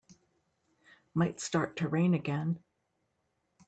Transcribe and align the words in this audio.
Might 1.13 1.39
start 1.39 1.75
to 1.75 1.87
rain 1.87 2.15
again. 2.15 2.57